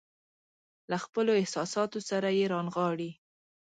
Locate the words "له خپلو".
0.89-1.31